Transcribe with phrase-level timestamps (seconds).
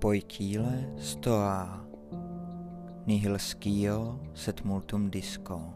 [0.00, 1.86] Poikile stoa
[3.06, 5.74] nihil scio set multum disco.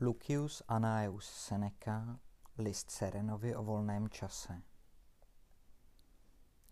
[0.00, 2.18] Lucius Annaeus Seneca,
[2.58, 4.62] list Serenovi o volném čase.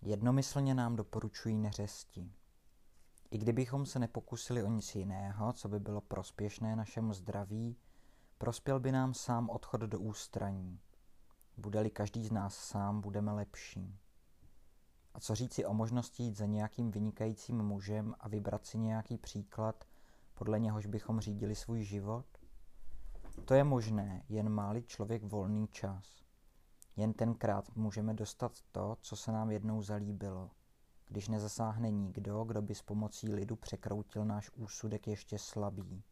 [0.02, 2.32] Jednomyslně nám doporučují neřesti.
[3.30, 7.77] I kdybychom se nepokusili o nic jiného, co by bylo prospěšné našemu zdraví,
[8.38, 10.80] prospěl by nám sám odchod do ústraní.
[11.60, 13.98] Bude-li každý z nás sám, budeme lepší.
[15.14, 19.84] A co říci o možnosti jít za nějakým vynikajícím mužem a vybrat si nějaký příklad,
[20.34, 22.27] podle něhož bychom řídili svůj život?
[23.45, 26.24] To je možné, jen máli člověk volný čas.
[26.96, 30.50] Jen tenkrát můžeme dostat to, co se nám jednou zalíbilo,
[31.08, 36.02] když nezasáhne nikdo, kdo by s pomocí lidu překroutil náš úsudek ještě slabý.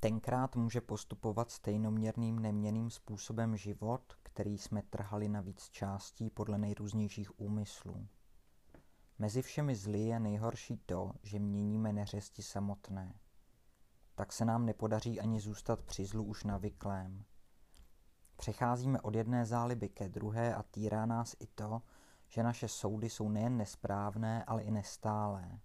[0.00, 7.40] Tenkrát může postupovat stejnoměrným neměným způsobem život, který jsme trhali na víc částí podle nejrůznějších
[7.40, 8.08] úmyslů.
[9.18, 13.14] Mezi všemi zly je nejhorší to, že měníme neřesti samotné.
[14.14, 17.24] Tak se nám nepodaří ani zůstat při zlu už navyklém.
[18.36, 21.82] Přecházíme od jedné záliby ke druhé a týrá nás i to,
[22.28, 25.60] že naše soudy jsou nejen nesprávné, ale i nestálé.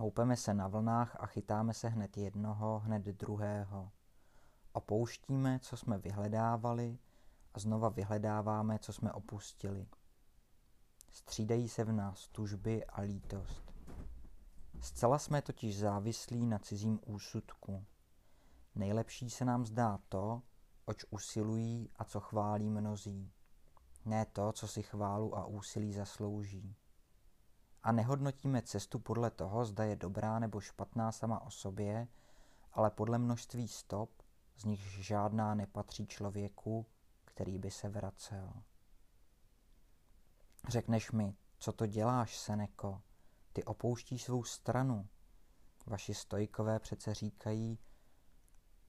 [0.00, 3.90] Houpeme se na vlnách a chytáme se hned jednoho, hned druhého.
[4.72, 6.98] Opouštíme, co jsme vyhledávali
[7.54, 9.86] a znova vyhledáváme, co jsme opustili.
[11.10, 13.72] Střídají se v nás tužby a lítost.
[14.80, 17.84] Zcela jsme totiž závislí na cizím úsudku.
[18.74, 20.42] Nejlepší se nám zdá to,
[20.84, 23.32] oč usilují a co chválí mnozí.
[24.04, 26.76] Ne to, co si chválu a úsilí zaslouží
[27.82, 32.08] a nehodnotíme cestu podle toho, zda je dobrá nebo špatná sama o sobě,
[32.72, 34.22] ale podle množství stop,
[34.56, 36.86] z nich žádná nepatří člověku,
[37.24, 38.52] který by se vracel.
[40.68, 43.02] Řekneš mi, co to děláš, Seneko?
[43.52, 45.08] Ty opouštíš svou stranu.
[45.86, 47.78] Vaši stojkové přece říkají,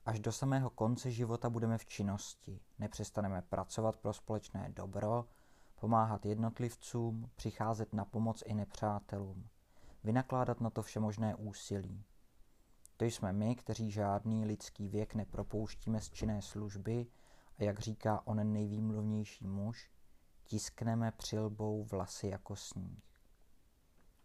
[0.06, 5.26] až do samého konce života budeme v činnosti, nepřestaneme pracovat pro společné dobro,
[5.80, 9.50] pomáhat jednotlivcům, přicházet na pomoc i nepřátelům,
[10.04, 12.06] vynakládat na to všemožné úsilí.
[12.98, 17.08] To jsme my, kteří žádný lidský věk nepropouštíme z činné služby
[17.58, 19.92] a jak říká onen nejvýmluvnější muž,
[20.44, 23.04] tiskneme přilbou vlasy jako sníh.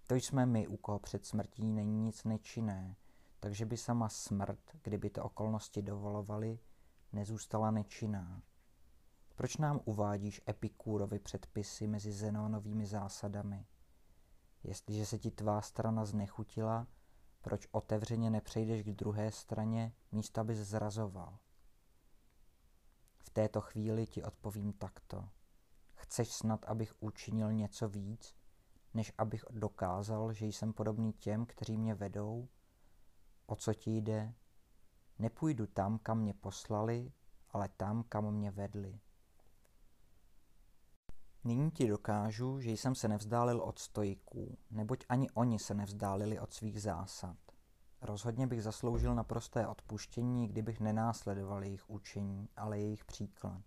[0.06, 2.96] To jsme my, u koho před smrtí není nic nečinné,
[3.40, 6.58] takže by sama smrt, kdyby to okolnosti dovolovaly,
[7.12, 8.42] nezůstala nečinná.
[9.36, 13.66] Proč nám uvádíš Epikúrovi předpisy mezi Zenónovými zásadami?
[14.62, 16.86] Jestliže se ti tvá strana znechutila,
[17.42, 21.38] proč otevřeně nepřejdeš k druhé straně, místo abys zrazoval?
[23.18, 25.28] V této chvíli ti odpovím takto.
[25.94, 28.36] Chceš snad, abych učinil něco víc,
[28.94, 32.48] než abych dokázal, že jsem podobný těm, kteří mě vedou?
[33.46, 34.34] O co ti jde?
[35.18, 37.12] Nepůjdu tam, kam mě poslali,
[37.50, 39.00] ale tam, kam mě vedli.
[41.46, 46.52] Nyní ti dokážu, že jsem se nevzdálil od stojků, neboť ani oni se nevzdálili od
[46.52, 47.36] svých zásad.
[48.00, 53.62] Rozhodně bych zasloužil naprosté odpuštění, kdybych nenásledoval jejich učení, ale jejich příklad.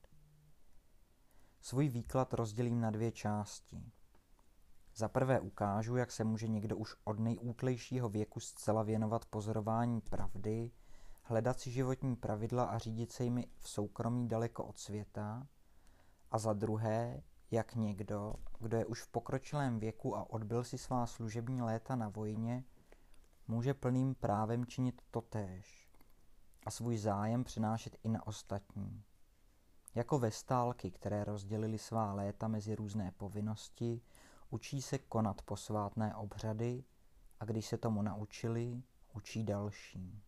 [1.62, 3.92] Svůj výklad rozdělím na dvě části.
[4.96, 10.72] Za prvé ukážu, jak se může někdo už od nejútlejšího věku zcela věnovat pozorování pravdy,
[11.24, 15.48] hledat si životní pravidla a řídit se jimi v soukromí daleko od světa.
[16.32, 21.08] A za druhé, jak někdo, kdo je už v pokročilém věku a odbyl si svá
[21.08, 22.64] služební léta na vojně,
[23.48, 25.90] může plným právem činit totéž
[26.66, 29.04] a svůj zájem přenášet i na ostatní.
[29.96, 34.02] Jako vestálky, které rozdělili svá léta mezi různé povinnosti,
[34.50, 36.84] učí se konat posvátné obřady
[37.40, 40.24] a když se tomu naučili, učí další.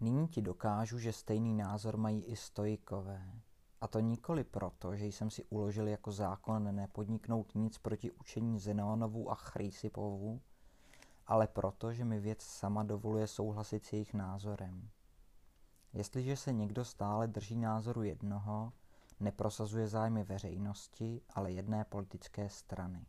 [0.00, 3.40] Nyní ti dokážu, že stejný názor mají i stojikové.
[3.80, 9.30] A to nikoli proto, že jsem si uložil jako zákon nepodniknout nic proti učení Zenónovu
[9.30, 10.40] a Chrysipovu,
[11.26, 14.90] ale proto, že mi věc sama dovoluje souhlasit s jejich názorem.
[15.92, 18.72] Jestliže se někdo stále drží názoru jednoho,
[19.20, 23.06] neprosazuje zájmy veřejnosti, ale jedné politické strany.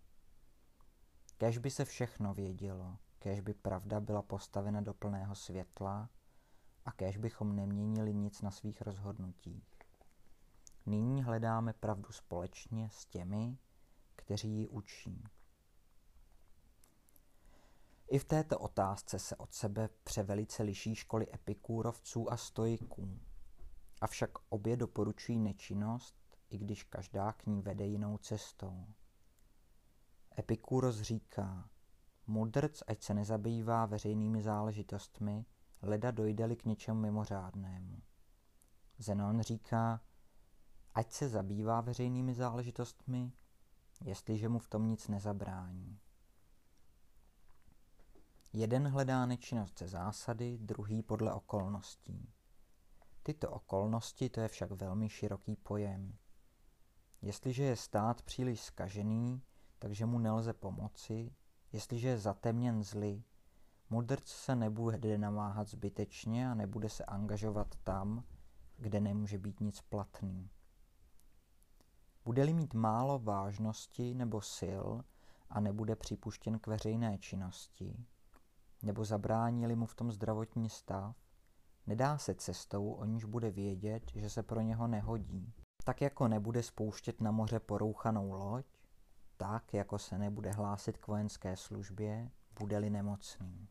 [1.38, 6.10] Kež by se všechno vědělo, kež by pravda byla postavena do plného světla
[6.86, 9.77] a kež bychom neměnili nic na svých rozhodnutích.
[10.90, 13.58] Nyní hledáme pravdu společně s těmi,
[14.16, 15.24] kteří ji učí.
[18.12, 23.20] I v této otázce se od sebe převelice liší školy epikúrovců a stoiků.
[24.02, 26.16] Avšak obě doporučují nečinnost,
[26.50, 28.88] i když každá k ní vede jinou cestou.
[30.40, 31.70] Epikúros říká,
[32.28, 35.46] mudrc ať se nezabývá veřejnými záležitostmi,
[35.82, 38.02] leda dojde-li k něčemu mimořádnému.
[38.98, 40.02] Zenon říká,
[40.98, 43.32] ať se zabývá veřejnými záležitostmi,
[44.04, 46.00] jestliže mu v tom nic nezabrání.
[48.54, 52.34] Jeden hledá nečinnost ze zásady, druhý podle okolností.
[53.24, 56.18] Tyto okolnosti to je však velmi široký pojem.
[57.22, 59.42] Jestliže je stát příliš skažený,
[59.80, 61.36] takže mu nelze pomoci,
[61.72, 63.24] jestliže je zatemněn zly,
[63.90, 68.24] mudrc se nebude namáhat zbytečně a nebude se angažovat tam,
[68.78, 70.50] kde nemůže být nic platný.
[72.28, 74.88] Bude-li mít málo vážnosti nebo sil
[75.50, 78.06] a nebude připuštěn k veřejné činnosti,
[78.84, 81.16] nebo zabránili mu v tom zdravotní stav,
[81.86, 85.54] nedá se cestou, o níž bude vědět, že se pro něho nehodí.
[85.84, 88.66] Tak jako nebude spouštět na moře porouchanou loď,
[89.38, 93.68] tak jako se nebude hlásit k vojenské službě, bude-li nemocný.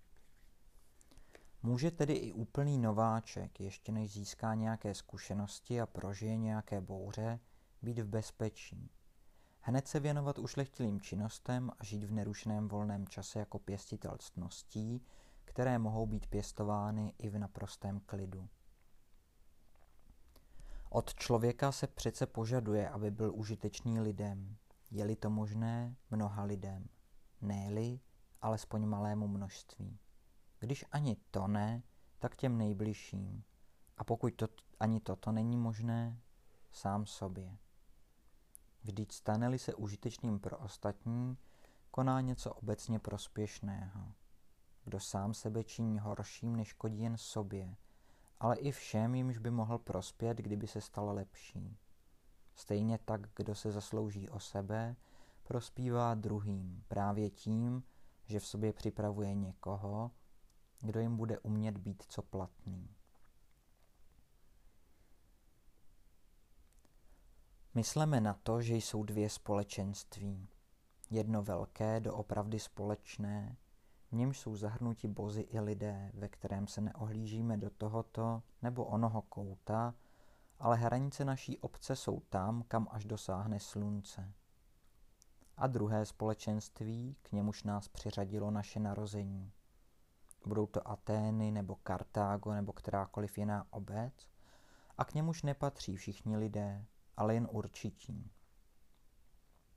[1.63, 7.41] Může tedy i úplný nováček, ještě než získá nějaké zkušenosti a prožije nějaké bouře,
[7.87, 8.91] být v bezpečí.
[9.61, 15.03] Hned se věnovat ušlechtilým činnostem a žít v nerušeném volném čase jako pěstitel ctností,
[15.45, 18.49] které mohou být pěstovány i v naprostém klidu.
[20.91, 24.57] Od člověka se přece požaduje, aby byl užitečný lidem.
[24.91, 26.89] Je-li to možné, mnoha lidem.
[27.41, 28.01] Ne-li,
[28.43, 29.99] alespoň malému množství.
[30.59, 31.83] Když ani to ne,
[32.19, 33.45] tak těm nejbližším.
[33.97, 34.47] A pokud to,
[34.81, 36.21] ani toto není možné,
[36.73, 37.57] sám sobě.
[38.87, 41.39] Vždyť stane-li se užitečným pro ostatní,
[41.91, 44.13] koná něco obecně prospěšného.
[44.85, 47.77] Kdo sám sebe činí horším, než škodí jen sobě,
[48.41, 51.77] ale i všem, jimž by mohl prospět, kdyby se stal lepší.
[52.55, 54.97] Stejně tak, kdo se zaslouží o sebe,
[55.43, 57.83] prospívá druhým právě tím,
[58.27, 60.11] že v sobě připravuje někoho,
[60.81, 62.96] kdo jim bude umět být co platný.
[67.77, 70.49] Mysleme na to, že jsou dvě společenství.
[71.11, 73.57] Jedno velké, doopravdy společné,
[74.09, 79.23] v němž jsou zahrnuti bozy i lidé, ve kterém se neohlížíme do tohoto nebo onoho
[79.23, 79.95] kouta,
[80.59, 84.33] ale hranice naší obce jsou tam, kam až dosáhne slunce.
[85.57, 89.53] A druhé společenství, k němuž nás přiřadilo naše narození.
[90.47, 94.29] Budou to Atény nebo Kartágo nebo kterákoliv jiná obec,
[94.99, 98.31] a k němuž nepatří všichni lidé, ale jen určití.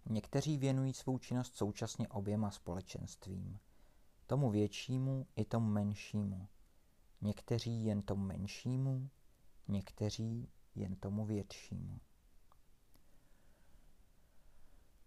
[0.06, 3.60] Někteří věnují svou činnost současně oběma společenstvím,
[4.28, 6.48] tomu většímu i tomu menšímu.
[7.22, 9.10] Někteří jen tomu menšímu,
[9.68, 12.00] někteří jen tomu většímu.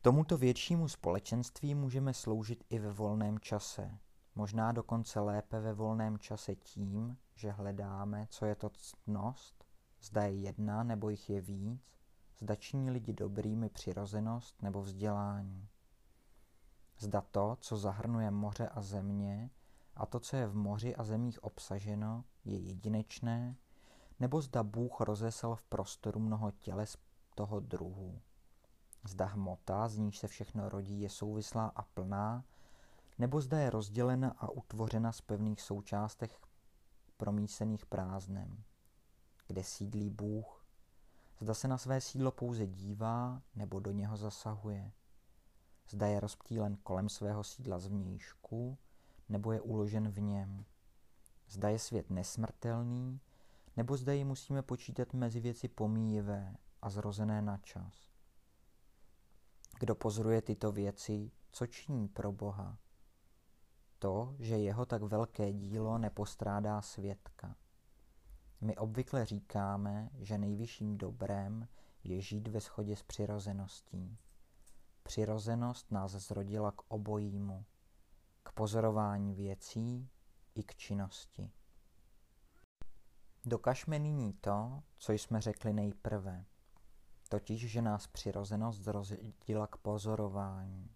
[0.03, 3.99] Tomuto většímu společenství můžeme sloužit i ve volném čase,
[4.35, 9.65] možná dokonce lépe ve volném čase tím, že hledáme, co je to ctnost,
[10.01, 12.02] zda je jedna nebo jich je víc,
[12.43, 15.69] zda činí lidi dobrými přirozenost nebo vzdělání.
[16.99, 19.51] Zda to, co zahrnuje moře a země,
[19.97, 23.57] a to, co je v moři a zemích obsaženo, je jedinečné,
[24.21, 26.97] nebo zda Bůh rozesel v prostoru mnoho těles
[27.35, 28.21] toho druhu.
[29.09, 32.45] Zda hmota, z níž se všechno rodí, je souvislá a plná,
[33.19, 36.41] nebo zda je rozdělena a utvořena z pevných součástech
[37.17, 38.63] promísených prázdnem.
[39.47, 40.62] Kde sídlí Bůh,
[41.43, 44.93] Zda se na své sídlo pouze dívá, nebo do něho zasahuje.
[45.89, 48.79] Zda je rozptýlen kolem svého sídla zvnějšku,
[49.29, 50.65] nebo je uložen v něm.
[51.49, 53.21] Zda je svět nesmrtelný,
[53.77, 58.11] nebo zda ji musíme počítat mezi věci pomíjivé a zrozené na čas.
[59.79, 62.79] Kdo pozoruje tyto věci, co činí pro Boha?
[63.99, 67.57] To, že jeho tak velké dílo nepostrádá světka.
[68.65, 71.69] My obvykle říkáme, že nejvyšším dobrem
[72.05, 74.19] je žít ve shodě s přirozeností.
[75.03, 77.65] Přirozenost nás zrodila k obojímu,
[78.43, 80.11] k pozorování věcí
[80.55, 81.51] i k činnosti.
[83.45, 86.45] Dokažme nyní to, co jsme řekli nejprve,
[87.29, 90.91] totiž, že nás přirozenost zrodila k pozorování.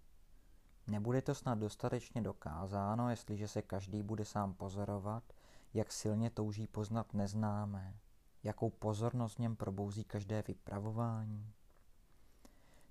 [0.86, 5.32] Nebude to snad dostatečně dokázáno, jestliže se každý bude sám pozorovat
[5.74, 7.98] jak silně touží poznat neznámé,
[8.42, 11.52] jakou pozornost v něm probouzí každé vypravování.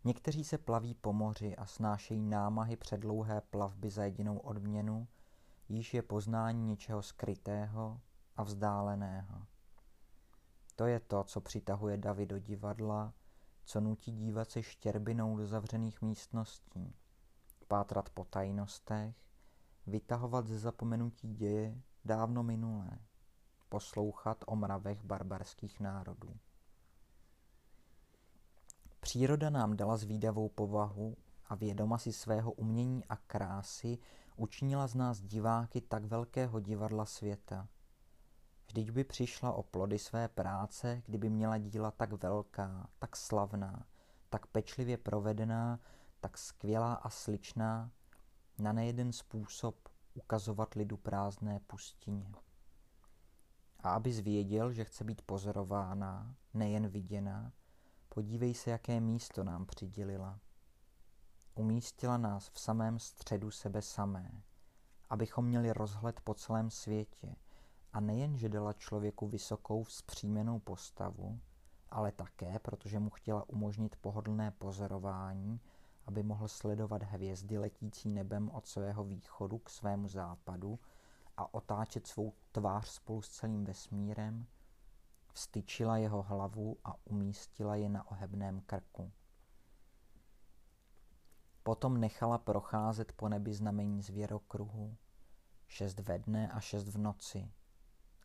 [0.04, 5.08] Někteří se plaví po moři a snášejí námahy předlouhé plavby za jedinou odměnu,
[5.70, 8.02] již je poznání něčeho skrytého
[8.36, 9.46] a vzdáleného.
[10.76, 13.14] To je to, co přitahuje davy do divadla,
[13.64, 16.96] co nutí dívat se štěrbinou do zavřených místností,
[17.68, 19.16] pátrat po tajnostech,
[19.88, 23.00] vytahovat ze zapomenutí děje dávno minulé,
[23.70, 26.38] poslouchat o mravech barbarských národů.
[29.00, 33.98] Příroda nám dala zvídavou povahu a vědoma si svého umění a krásy
[34.36, 37.68] učinila z nás diváky tak velkého divadla světa.
[38.68, 43.86] Vždyť by přišla o plody své práce, kdyby měla díla tak velká, tak slavná,
[44.30, 45.80] tak pečlivě provedená,
[46.20, 47.92] tak skvělá a sličná,
[48.60, 52.32] na nejeden způsob ukazovat lidu prázdné pustině.
[53.80, 57.52] A aby zvěděl, že chce být pozorována, nejen viděná,
[58.10, 60.40] podívej se, jaké místo nám přidělila.
[61.56, 64.44] Umístila nás v samém středu sebe samé,
[65.10, 67.36] abychom měli rozhled po celém světě
[67.94, 71.40] a nejen, že dala člověku vysokou vzpřímenou postavu,
[71.90, 75.62] ale také, protože mu chtěla umožnit pohodlné pozorování,
[76.06, 80.80] aby mohl sledovat hvězdy letící nebem od svého východu k svému západu
[81.38, 84.48] a otáčet svou tvář spolu s celým vesmírem,
[85.34, 89.12] vstyčila jeho hlavu a umístila je na ohebném krku.
[91.64, 94.98] Potom nechala procházet po nebi znamení zvěrokruhu,
[95.68, 97.52] šest ve dne a šest v noci,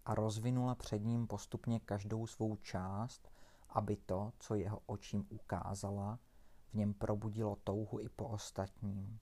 [0.04, 3.30] a rozvinula před ním postupně každou svou část,
[3.68, 6.18] aby to, co jeho očím ukázala,
[6.70, 9.18] v něm probudilo touhu i po ostatním.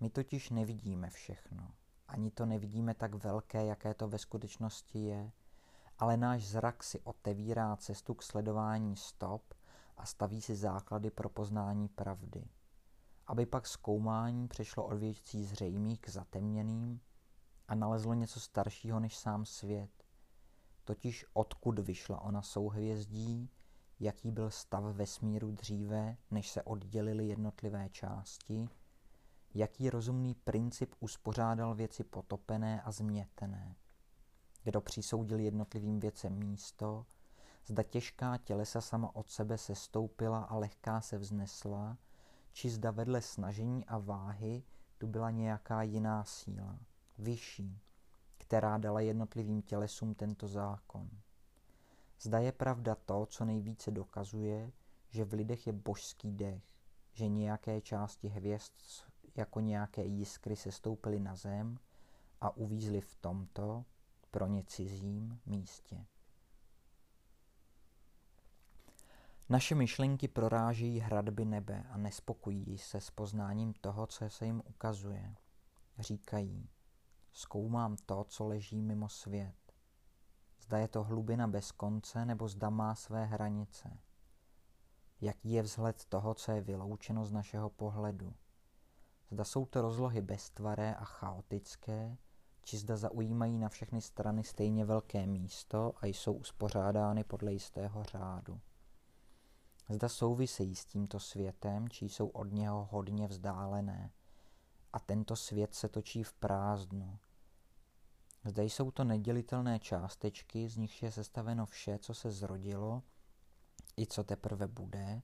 [0.00, 1.70] My totiž nevidíme všechno,
[2.08, 5.32] ani to nevidíme tak velké, jaké to ve skutečnosti je,
[5.98, 9.54] ale náš zrak si otevírá cestu k sledování stop
[9.96, 12.48] a staví si základy pro poznání pravdy
[13.26, 17.00] aby pak zkoumání přešlo od věcí zřejmých k zatemněným
[17.68, 20.04] a nalezlo něco staršího než sám svět,
[20.84, 23.50] totiž odkud vyšla ona souhvězdí,
[24.00, 28.68] jaký byl stav vesmíru dříve, než se oddělily jednotlivé části,
[29.54, 33.76] jaký rozumný princip uspořádal věci potopené a změtené,
[34.64, 37.06] kdo přisoudil jednotlivým věcem místo,
[37.66, 41.98] zda těžká tělesa sama od sebe se stoupila a lehká se vznesla,
[42.52, 44.62] či zda vedle snažení a váhy
[44.98, 46.78] tu byla nějaká jiná síla,
[47.18, 47.80] vyšší,
[48.38, 51.10] která dala jednotlivým tělesům tento zákon.
[52.20, 54.72] Zda je pravda to, co nejvíce dokazuje,
[55.10, 56.64] že v lidech je božský dech,
[57.12, 58.72] že nějaké části hvězd
[59.36, 61.78] jako nějaké jiskry se stoupily na zem
[62.40, 63.84] a uvízly v tomto,
[64.30, 66.06] pro ně cizím místě.
[69.48, 75.36] Naše myšlenky prorážejí hradby nebe a nespokojí se s poznáním toho, co se jim ukazuje.
[75.98, 76.68] Říkají,
[77.32, 79.65] zkoumám to, co leží mimo svět.
[80.66, 83.98] Zda je to hlubina bez konce, nebo zda má své hranice.
[85.20, 88.34] Jaký je vzhled toho, co je vyloučeno z našeho pohledu.
[89.30, 92.16] Zda jsou to rozlohy beztvaré a chaotické,
[92.62, 98.60] či zda zaujímají na všechny strany stejně velké místo a jsou uspořádány podle jistého řádu.
[99.88, 104.10] Zda souvisejí s tímto světem, či jsou od něho hodně vzdálené.
[104.92, 107.18] A tento svět se točí v prázdnu.
[108.46, 113.02] Zde jsou to nedělitelné částečky, z nichž je sestaveno vše, co se zrodilo,
[113.98, 115.22] i co teprve bude,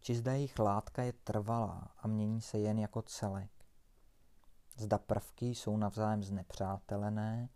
[0.00, 3.50] či zda jejich látka je trvalá a mění se jen jako celek.
[4.76, 7.48] Zda prvky jsou navzájem znepřátelené,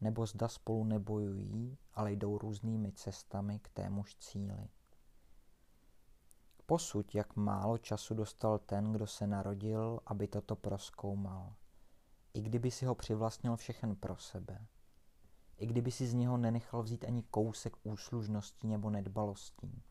[0.00, 4.68] nebo zda spolu nebojují, ale jdou různými cestami k témuž cíli.
[6.66, 11.54] Posuď, jak málo času dostal ten, kdo se narodil, aby toto proskoumal.
[12.34, 14.66] I kdyby si ho přivlastnil všechen pro sebe.
[15.56, 19.82] I kdyby si z něho nenechal vzít ani kousek úslužností nebo nedbalostí.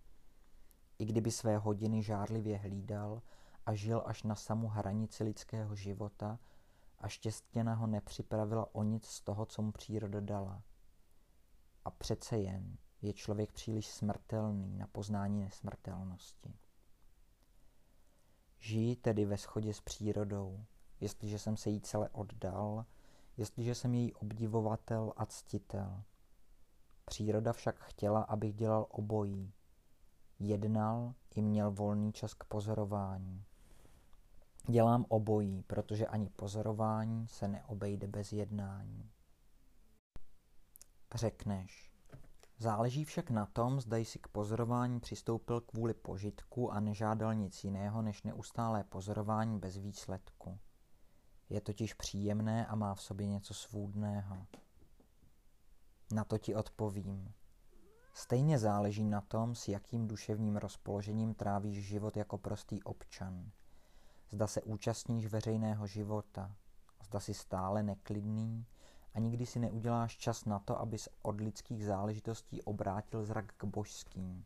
[1.00, 3.22] I kdyby své hodiny žárlivě hlídal
[3.66, 6.40] a žil až na samu hranici lidského života
[7.00, 10.64] a štěstěna ho nepřipravila o nic z toho, co mu příroda dala.
[11.86, 16.54] A přece jen je člověk příliš smrtelný na poznání nesmrtelnosti.
[18.60, 20.66] Žiji tedy ve shodě s přírodou,
[21.04, 22.86] jestliže jsem se jí celé oddal,
[23.38, 26.04] jestliže jsem její obdivovatel a ctitel.
[27.06, 29.54] Příroda však chtěla, abych dělal obojí.
[30.40, 33.46] Jednal i měl volný čas k pozorování.
[34.70, 39.12] Dělám obojí, protože ani pozorování se neobejde bez jednání.
[41.16, 41.94] Řekneš,
[42.58, 48.02] Záleží však na tom, zda jsi k pozorování přistoupil kvůli požitku a nežádal nic jiného
[48.02, 50.60] než neustálé pozorování bez výsledku.
[51.50, 54.46] Je totiž příjemné a má v sobě něco svůdného.
[56.14, 57.34] Na to ti odpovím.
[58.14, 63.52] Stejně záleží na tom, s jakým duševním rozpoložením trávíš život jako prostý občan.
[64.32, 66.56] Zda se účastníš veřejného života,
[67.04, 68.66] zda si stále neklidný
[69.14, 74.46] a nikdy si neuděláš čas na to, abys od lidských záležitostí obrátil zrak k božským.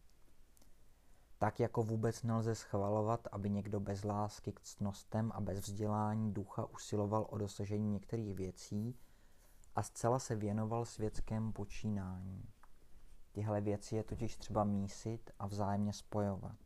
[1.37, 6.65] Tak jako vůbec nelze schvalovat, aby někdo bez lásky k ctnostem a bez vzdělání ducha
[6.65, 8.95] usiloval o dosažení některých věcí
[9.75, 12.49] a zcela se věnoval světskému počínání.
[13.31, 16.57] Tyhle věci je totiž třeba mísit a vzájemně spojovat.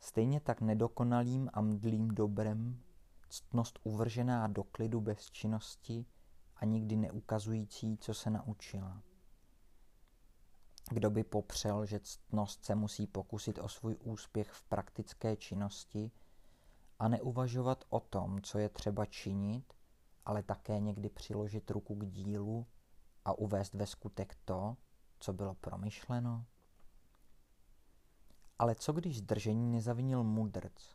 [0.00, 2.82] Stejně tak nedokonalým a mdlým dobrem,
[3.28, 6.06] ctnost uvržená do klidu bez činnosti
[6.56, 9.02] a nikdy neukazující, co se naučila.
[10.90, 16.10] Kdo by popřel, že ctnost se musí pokusit o svůj úspěch v praktické činnosti
[16.98, 19.72] a neuvažovat o tom, co je třeba činit,
[20.24, 22.66] ale také někdy přiložit ruku k dílu
[23.24, 24.76] a uvést ve skutek to,
[25.20, 26.44] co bylo promyšleno?
[28.58, 30.94] Ale co když zdržení nezavinil mudrc?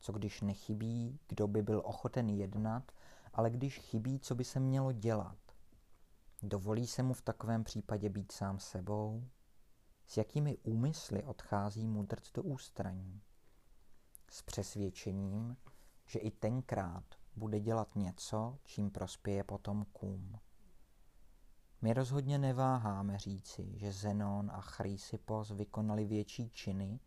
[0.00, 2.92] Co když nechybí, kdo by byl ochoten jednat,
[3.32, 5.41] ale když chybí, co by se mělo dělat?
[6.44, 9.28] Dovolí se mu v takovém případě být sám sebou?
[10.06, 13.22] S jakými úmysly odchází mudrc do ústraní?
[14.30, 15.56] S přesvědčením,
[16.06, 17.04] že i tenkrát
[17.36, 20.38] bude dělat něco, čím prospěje potomkům.
[21.82, 27.00] My rozhodně neváháme říci, že Zenon a Chrysippos vykonali větší činy,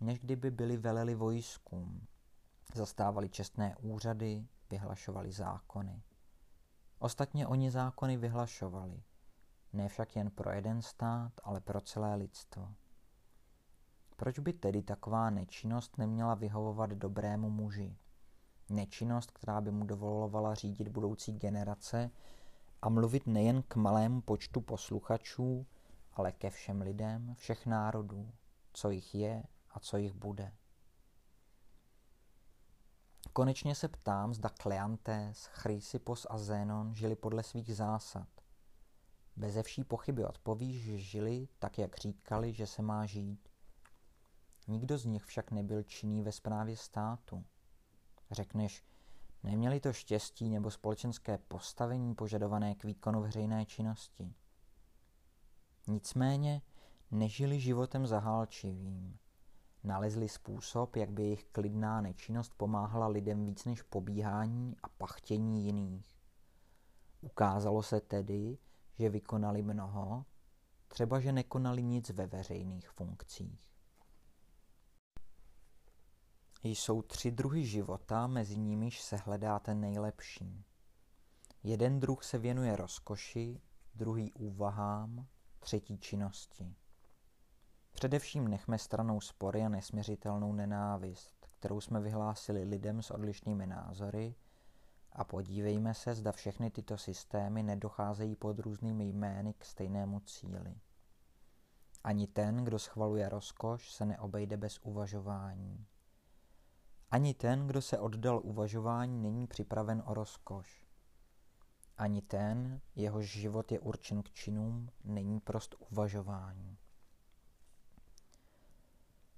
[0.00, 2.06] než kdyby byli veleli vojskům,
[2.74, 6.02] zastávali čestné úřady, vyhlašovali zákony.
[7.02, 9.02] Ostatně oni zákony vyhlašovali,
[9.72, 12.74] ne však jen pro jeden stát, ale pro celé lidstvo.
[14.16, 17.96] Proč by tedy taková nečinnost neměla vyhovovat dobrému muži?
[18.70, 22.10] Nečinnost, která by mu dovolovala řídit budoucí generace
[22.82, 25.66] a mluvit nejen k malému počtu posluchačů,
[26.12, 28.32] ale ke všem lidem, všech národů,
[28.72, 30.52] co jich je a co jich bude.
[33.32, 38.28] Konečně se ptám, zda Kleantes, Chrysippos a Zénon žili podle svých zásad.
[39.36, 43.48] Beze vší pochyby odpovíš, že žili tak, jak říkali, že se má žít.
[44.68, 47.44] Nikdo z nich však nebyl činný ve správě státu.
[48.30, 48.84] Řekneš,
[49.42, 54.34] Neměli to štěstí nebo společenské postavení požadované k výkonu veřejné činnosti.
[55.86, 56.62] Nicméně
[57.10, 59.18] nežili životem zahálčivým.
[59.84, 66.06] Nalezli způsob, jak by jejich klidná nečinnost pomáhala lidem víc než pobíhání a pachtění jiných.
[67.20, 68.58] Ukázalo se tedy,
[68.98, 70.24] že vykonali mnoho,
[70.88, 73.70] třeba že nekonali nic ve veřejných funkcích.
[76.62, 80.64] Jsou tři druhy života, mezi nimiž se hledá ten nejlepší.
[81.62, 83.60] Jeden druh se věnuje rozkoši,
[83.94, 85.26] druhý úvahám,
[85.58, 86.74] třetí činnosti.
[87.92, 94.34] Především nechme stranou spory a nesměřitelnou nenávist, kterou jsme vyhlásili lidem s odlišnými názory
[95.12, 100.74] a podívejme se, zda všechny tyto systémy nedocházejí pod různými jmény k stejnému cíli.
[102.04, 105.86] Ani ten, kdo schvaluje rozkoš, se neobejde bez uvažování.
[107.10, 110.86] Ani ten, kdo se oddal uvažování, není připraven o rozkoš.
[111.96, 116.78] Ani ten, jehož život je určen k činům, není prost uvažování.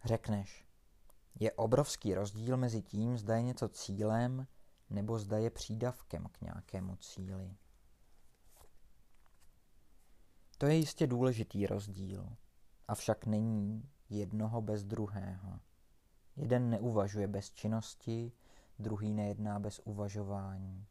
[0.04, 0.64] Řekneš,
[1.40, 4.46] je obrovský rozdíl mezi tím, zda je něco cílem,
[4.90, 7.56] nebo zda je přídavkem k nějakému cíli.
[10.58, 12.36] To je jistě důležitý rozdíl,
[12.88, 15.60] avšak není jednoho bez druhého.
[16.36, 18.32] Jeden neuvažuje bez činnosti,
[18.78, 20.86] druhý nejedná bez uvažování.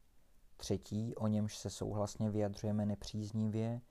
[0.58, 3.82] Třetí, o němž se souhlasně vyjadřujeme nepříznivě,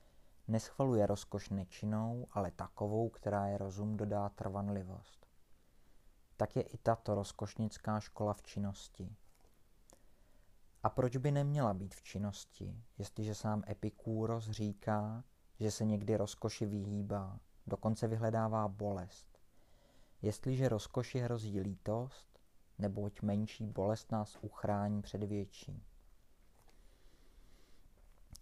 [0.51, 5.27] neschvaluje rozkoš nečinnou, ale takovou, která je rozum dodá trvanlivost.
[6.37, 9.15] Tak je i tato rozkošnická škola v činnosti.
[10.83, 15.23] A proč by neměla být v činnosti, jestliže sám Epikúros říká,
[15.59, 19.39] že se někdy rozkoši vyhýbá, dokonce vyhledává bolest?
[20.21, 22.39] Jestliže rozkoši hrozí lítost,
[22.77, 25.83] neboť menší bolest nás uchrání před větší.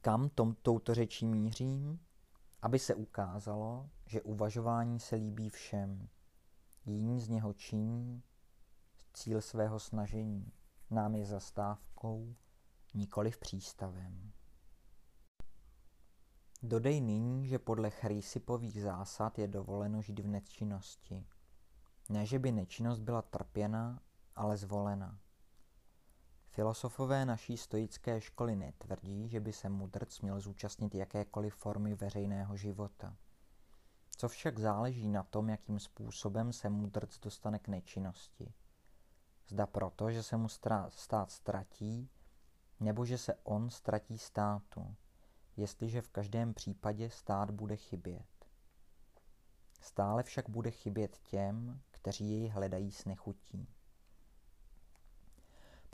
[0.01, 1.99] Kam tom, touto řečí mířím?
[2.61, 6.09] Aby se ukázalo, že uvažování se líbí všem.
[6.85, 8.23] Jiní z něho činí
[9.13, 10.51] cíl svého snažení.
[10.89, 12.35] Nám je zastávkou,
[12.93, 14.31] nikoli v přístavem.
[16.63, 21.25] Dodej nyní, že podle Chrysipových zásad je dovoleno žít v nečinnosti–
[22.09, 24.01] ne, že by nečinnost byla trpěna,
[24.35, 25.19] ale zvolena.
[26.59, 33.17] Filosofové naší stoické školy netvrdí, že by se mudrc měl zúčastnit jakékoliv formy veřejného života.
[34.17, 38.53] Co však záleží na tom, jakým způsobem se mudrc dostane k nečinnosti.
[39.47, 40.47] Zda proto, že se mu
[40.89, 42.09] stát ztratí,
[42.79, 44.95] nebo že se on ztratí státu,
[45.57, 48.45] jestliže v každém případě stát bude chybět.
[49.81, 53.67] Stále však bude chybět těm, kteří jej hledají s nechutí.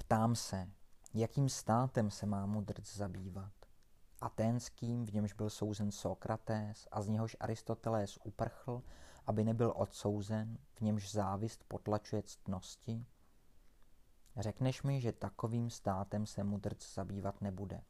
[0.07, 0.69] Ptám se,
[1.13, 3.51] jakým státem se má mudrc zabývat?
[4.21, 8.83] Aténským, v němž byl souzen Sokrates a z něhož Aristoteles uprchl,
[9.25, 13.05] aby nebyl odsouzen, v němž závist potlačuje ctnosti?
[14.37, 17.81] Řekneš mi, že takovým státem se mudrc zabývat nebude.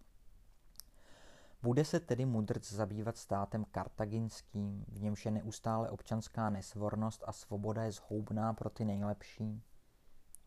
[1.62, 7.84] Bude se tedy mudrc zabývat státem kartaginským, v němž je neustále občanská nesvornost a svoboda
[7.84, 9.63] je zhoubná pro ty nejlepší,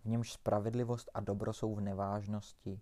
[0.08, 2.80] v němž spravedlivost a dobro jsou v nevážnosti,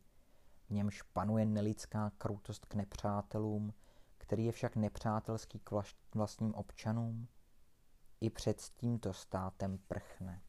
[0.66, 3.74] v němž panuje nelidská krutost k nepřátelům,
[4.18, 5.70] který je však nepřátelský k
[6.14, 7.28] vlastním občanům,
[8.20, 10.42] i před tímto státem prchne.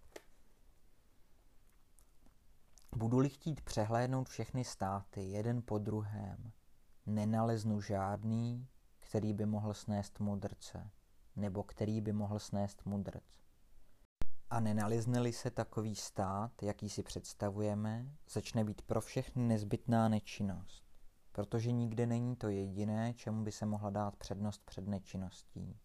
[2.96, 6.52] Budu-li chtít přehlédnout všechny státy jeden po druhém,
[7.06, 8.68] nenaleznu žádný,
[9.00, 10.92] který by mohl snést mudrce,
[11.36, 13.47] nebo který by mohl snést mudrc.
[14.50, 20.84] A nenalizneli se takový stát, jaký si představujeme, začne být pro všechny nezbytná nečinnost,
[21.32, 25.78] protože nikde není to jediné, čemu by se mohla dát přednost před nečinností.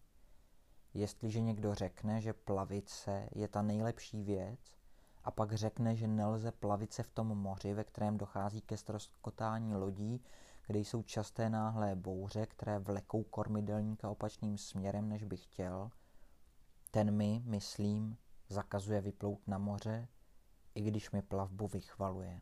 [0.93, 4.59] Jestliže někdo řekne, že plavice je ta nejlepší věc,
[5.23, 9.75] a pak řekne, že nelze plavit se v tom moři, ve kterém dochází ke stroskotání
[9.75, 10.23] lodí,
[10.67, 15.91] kde jsou časté náhlé bouře, které vlekou kormidelníka opačným směrem, než by chtěl,
[16.91, 18.17] ten mi, myslím,
[18.53, 20.07] zakazuje vyplout na moře,
[20.75, 22.41] i když mi plavbu vychvaluje.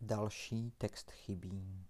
[0.00, 1.86] Další text chybí.